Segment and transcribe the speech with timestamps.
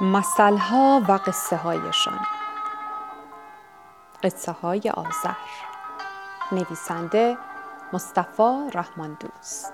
[0.00, 2.20] مثلها و قصه هایشان
[4.22, 5.34] قصه های آذر.
[6.52, 7.38] نویسنده
[7.92, 9.72] مصطفی رحمان دوست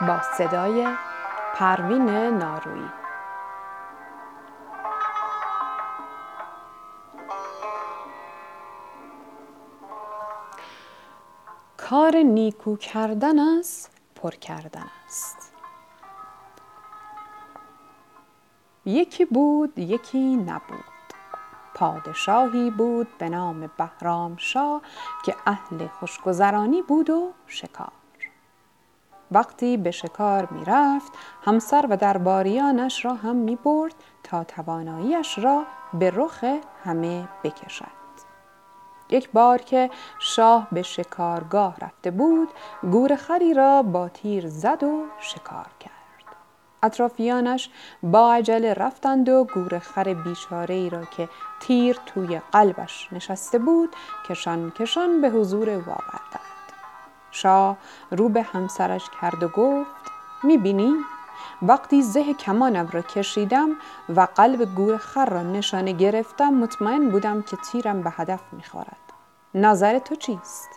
[0.00, 0.88] با صدای
[1.54, 3.03] پروین نارویی
[11.90, 15.52] کار نیکو کردن است پر کردن است.
[18.84, 20.84] یکی بود یکی نبود.
[21.74, 24.82] پادشاهی بود به نام بهرام شاه
[25.24, 27.92] که اهل خوشگذرانی بود و شکار.
[29.30, 35.64] وقتی به شکار می رفت همسر و درباریانش را هم می برد تا تواناییش را
[35.94, 36.44] به رخ
[36.84, 38.03] همه بکشد.
[39.10, 42.48] یک بار که شاه به شکارگاه رفته بود
[42.82, 45.94] گورخری را با تیر زد و شکار کرد.
[46.82, 47.70] اطرافیانش
[48.02, 51.28] با عجله رفتند و گورخر بیچاره ای را که
[51.60, 53.96] تیر توی قلبش نشسته بود
[54.28, 56.44] کشان کشان به حضور او آوردند
[57.30, 57.76] شاه
[58.10, 59.90] رو به همسرش کرد و گفت
[60.42, 60.94] می‌بینی؟
[61.68, 63.70] وقتی زه کمانم را کشیدم
[64.16, 68.96] و قلب گور خر را نشانه گرفتم مطمئن بودم که تیرم به هدف می‌خورد.
[69.54, 70.68] نظر تو چیست؟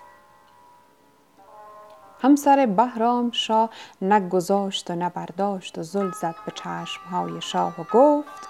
[2.21, 3.69] همسر بهرام شاه
[4.01, 8.49] نگذاشت و نبرداشت و زل زد به چشمهای شاه و گفت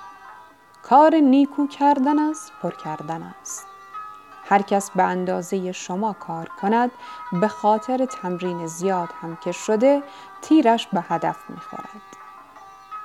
[0.83, 3.67] کار نیکو کردن است پر کردن است.
[4.49, 6.91] هر کس به اندازه شما کار کند
[7.31, 10.03] به خاطر تمرین زیاد هم که شده
[10.41, 12.16] تیرش به هدف می‌خورد.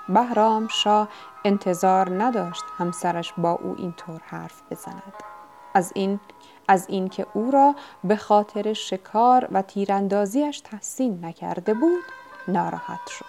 [0.08, 1.08] بهرام شاه
[1.45, 5.12] انتظار نداشت همسرش با او اینطور حرف بزند.
[5.75, 6.20] از این
[6.69, 12.05] از اینکه او را به خاطر شکار و تیراندازیش تحسین نکرده بود
[12.48, 13.24] ناراحت شد.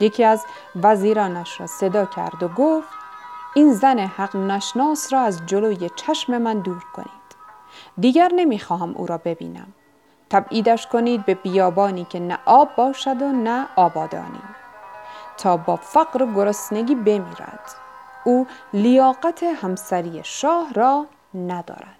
[0.00, 0.44] یکی از
[0.82, 2.88] وزیرانش را صدا کرد و گفت
[3.54, 7.08] این زن حق نشناس را از جلوی چشم من دور کنید.
[7.98, 9.72] دیگر نمی‌خواهم او را ببینم.
[10.30, 14.42] تبعیدش کنید به بیابانی که نه آب باشد و نه آبادانی.
[15.36, 17.74] تا با فقر و گرسنگی بمیرد.
[18.24, 21.98] او لیاقت همسری شاه را ندارد.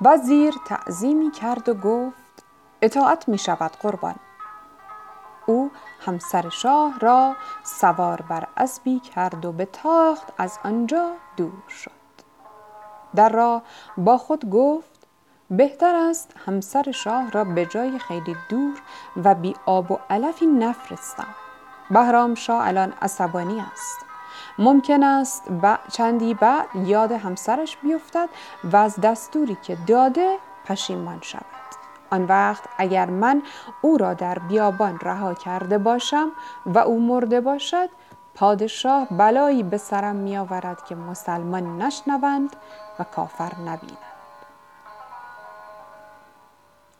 [0.00, 2.44] وزیر تعظیمی کرد و گفت
[2.82, 4.14] اطاعت می شود قربان.
[5.46, 5.70] او
[6.06, 11.90] همسر شاه را سوار بر اسبی کرد و به تاخت از آنجا دور شد.
[13.14, 13.62] در راه
[13.96, 14.91] با خود گفت
[15.56, 18.74] بهتر است همسر شاه را به جای خیلی دور
[19.24, 21.26] و بی آب و علفی نفرستم.
[21.90, 24.04] بهرام شاه الان عصبانی است.
[24.58, 25.42] ممکن است
[25.90, 28.28] چندی بعد یاد همسرش بیفتد
[28.64, 31.42] و از دستوری که داده پشیمان شود.
[32.10, 33.42] آن وقت اگر من
[33.82, 36.28] او را در بیابان رها کرده باشم
[36.66, 37.88] و او مرده باشد
[38.34, 42.56] پادشاه بلایی به سرم می آورد که مسلمان نشنوند
[42.98, 44.11] و کافر نبینند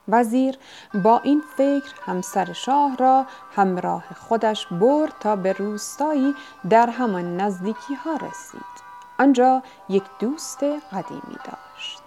[0.08, 0.58] وزیر
[0.94, 3.26] با این فکر همسر شاه را
[3.56, 6.34] همراه خودش برد تا به روستایی
[6.70, 8.82] در همان نزدیکی ها رسید.
[9.18, 12.02] آنجا یک دوست قدیمی داشت.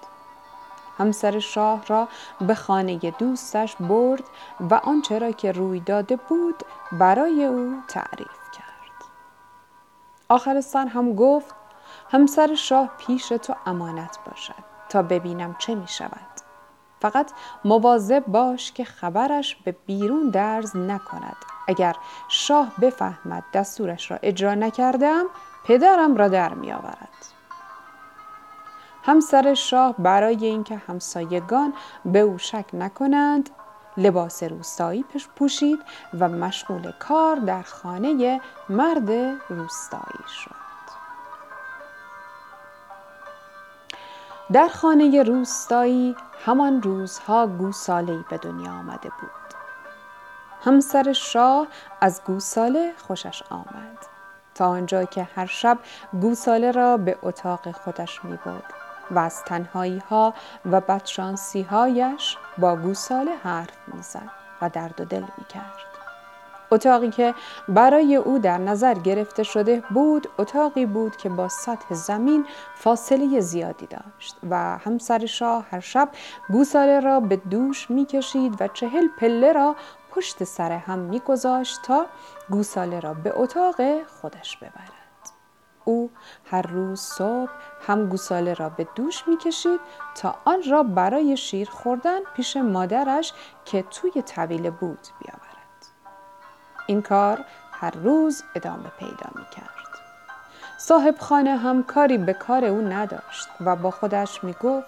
[0.98, 2.08] همسر شاه را
[2.42, 4.24] به خانه دوستش برد
[4.60, 9.10] و آنچه را که روی داده بود برای او تعریف کرد.
[10.30, 11.56] آخر سر هم گفت
[12.12, 16.35] همسر شاه پیش تو امانت باشد تا ببینم چه می شود
[17.06, 17.32] فقط
[17.66, 21.36] مواظب باش که خبرش به بیرون درز نکند
[21.68, 21.96] اگر
[22.30, 25.26] شاه بفهمد دستورش را اجرا نکردم
[25.66, 27.10] پدرم را در می آورد.
[29.04, 31.74] همسر شاه برای اینکه همسایگان
[32.06, 33.50] به او شک نکنند
[33.98, 35.80] لباس روستایی پش پوشید
[36.20, 39.10] و مشغول کار در خانه مرد
[39.50, 40.65] روستایی شد.
[44.54, 46.16] در خانه روستایی
[46.46, 49.56] همان روزها گوساله به دنیا آمده بود
[50.64, 51.68] همسر شاه
[52.02, 53.98] از گوساله خوشش آمد
[54.56, 55.80] تا آنجا که هر شب
[56.22, 58.64] گوساله را به اتاق خودش می بود
[59.12, 60.34] و از تنهایی ها
[60.72, 64.30] و بدشانسی هایش با گوساله حرف می‌زد
[64.62, 65.95] و درد و دل می کرد.
[66.72, 67.36] اتاقی که
[67.68, 72.46] برای او در نظر گرفته شده بود اتاقی بود که با سطح زمین
[72.76, 76.10] فاصله زیادی داشت و همسر شاه هر شب
[76.50, 79.76] گوساله را به دوش می‌کشید و چهل پله را
[80.12, 82.06] پشت سر هم میگذاشت تا
[82.50, 83.76] گوساله را به اتاق
[84.22, 84.92] خودش ببرد.
[85.86, 86.12] او
[86.46, 87.52] هر روز صبح
[87.88, 89.80] هم گوساله را به دوش می‌کشید
[90.16, 93.34] تا آن را برای شیر خوردن پیش مادرش
[93.66, 95.55] که توی طویل بود بیاورد.
[96.86, 97.40] این کار
[97.72, 99.76] هر روز ادامه پیدا می‌کرد.
[100.78, 104.88] صاحب خانه هم کاری به کار او نداشت و با خودش می‌گفت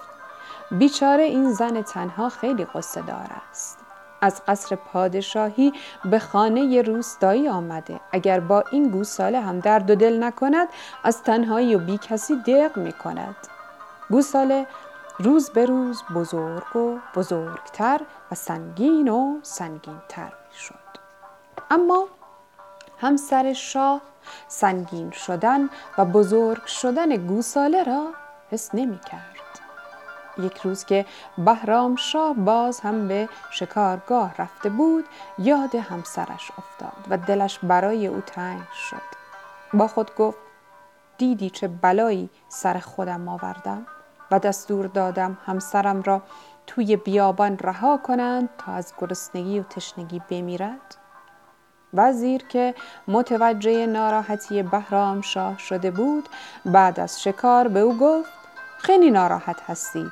[0.71, 3.79] بیچاره این زن تنها خیلی قصه دار است.
[4.21, 5.73] از قصر پادشاهی
[6.05, 7.99] به خانه روستایی آمده.
[8.11, 10.67] اگر با این گوساله هم درد و دل نکند
[11.03, 13.35] از تنهایی و بی کسی دق می کند
[14.09, 14.67] گوساله
[15.19, 18.01] روز به روز بزرگ و بزرگتر
[18.31, 20.96] و سنگین و سنگینتر می شد
[21.72, 22.08] اما
[22.98, 24.02] همسر شاه
[24.48, 28.08] سنگین شدن و بزرگ شدن گوساله را
[28.52, 29.38] حس نمی کرد.
[30.40, 31.06] یک روز که
[31.38, 35.06] بهرام شاه باز هم به شکارگاه رفته بود
[35.38, 39.18] یاد همسرش افتاد و دلش برای او تنگ شد
[39.74, 40.38] با خود گفت
[41.18, 43.86] دیدی چه بلایی سر خودم آوردم
[44.31, 46.22] و دستور دادم همسرم را
[46.68, 50.98] توی بیابان رها کنند تا از گرسنگی و تشنگی بمیرد
[51.94, 52.75] وزیر که
[53.07, 56.30] متوجه ناراحتی بهرام شاه شده بود
[56.66, 58.30] بعد از شکار به او گفت
[58.78, 60.12] خیلی ناراحت هستید.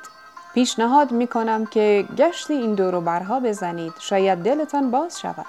[0.54, 3.92] پیشنهاد می کنم که گشت این دورو برها بزنید.
[3.98, 5.46] شاید دلتان باز شود.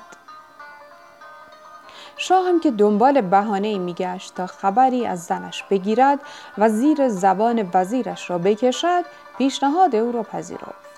[2.17, 6.19] شاه هم که دنبال بهانه می گشت تا خبری از زنش بگیرد
[6.57, 9.05] و زیر زبان وزیرش را بکشد
[9.37, 10.96] پیشنهاد او را پذیرفت.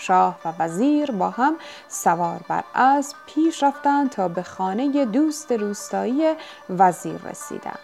[0.00, 1.56] شاه و وزیر با هم
[1.88, 6.34] سوار بر اسب پیش رفتند تا به خانه دوست روستایی
[6.70, 7.78] وزیر رسیدند.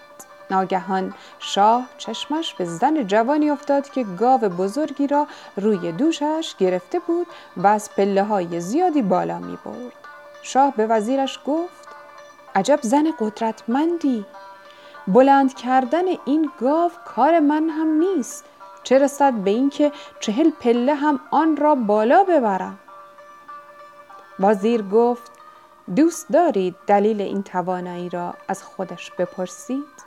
[0.50, 5.26] ناگهان شاه چشمش به زن جوانی افتاد که گاو بزرگی را
[5.56, 7.26] روی دوشش گرفته بود
[7.56, 9.92] و از پله های زیادی بالا می برد.
[10.42, 11.88] شاه به وزیرش گفت
[12.54, 14.26] عجب زن قدرتمندی!
[15.08, 18.44] بلند کردن این گاو کار من هم نیست.
[18.86, 22.78] چه رسد به اینکه چهل پله هم آن را بالا ببرم
[24.40, 25.32] وزیر گفت
[25.96, 30.04] دوست دارید دلیل این توانایی را از خودش بپرسید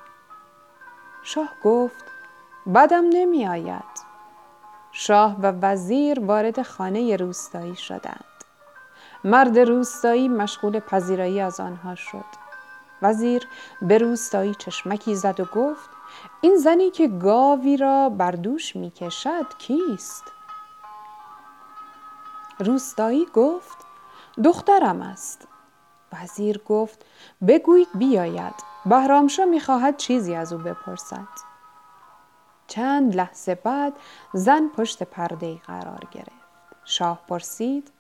[1.23, 2.05] شاه گفت
[2.75, 4.09] بدم نمی آید.
[4.91, 8.25] شاه و وزیر وارد خانه روستایی شدند.
[9.23, 12.25] مرد روستایی مشغول پذیرایی از آنها شد.
[13.01, 13.47] وزیر
[13.81, 15.98] به روستایی چشمکی زد و گفت
[16.41, 18.91] این زنی که گاوی را بر دوش می
[19.59, 20.23] کیست؟
[22.59, 23.77] روستایی گفت
[24.43, 25.47] دخترم است.
[26.13, 27.05] وزیر گفت
[27.47, 28.69] بگویید بیاید.
[28.85, 31.27] بهرامشا می‌خواهد چیزی از او بپرسد
[32.67, 33.93] چند لحظه بعد
[34.33, 36.29] زن پشت پرده قرار گرفت
[36.85, 37.91] شاه پرسید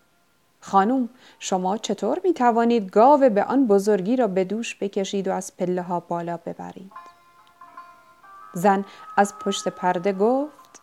[0.61, 5.57] خانم شما چطور می توانید گاو به آن بزرگی را به دوش بکشید و از
[5.57, 6.91] پله ها بالا ببرید
[8.53, 8.85] زن
[9.17, 10.81] از پشت پرده گفت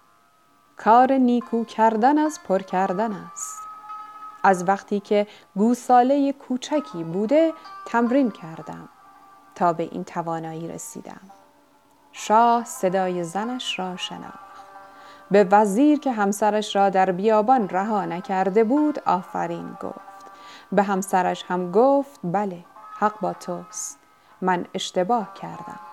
[0.76, 3.60] کار نیکو کردن از پر کردن است.
[4.42, 5.26] از وقتی که
[5.56, 7.52] گوساله کوچکی بوده
[7.86, 8.88] تمرین کردم
[9.54, 11.20] تا به این توانایی رسیدم.
[12.12, 14.46] شاه صدای زنش را شناخت.
[15.30, 20.26] به وزیر که همسرش را در بیابان رها نکرده بود آفرین گفت.
[20.72, 22.64] به همسرش هم گفت بله
[22.98, 23.98] حق با توست.
[24.40, 25.85] من اشتباه کردم.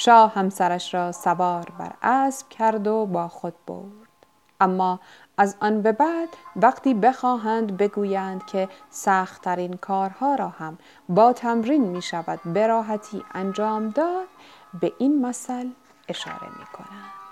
[0.00, 4.08] شاه همسرش را سوار بر اسب کرد و با خود برد
[4.60, 5.00] اما
[5.36, 10.78] از آن به بعد وقتی بخواهند بگویند که سختترین کارها را هم
[11.08, 14.28] با تمرین می شود به راحتی انجام داد
[14.80, 15.70] به این مثل
[16.08, 17.27] اشاره می کنند.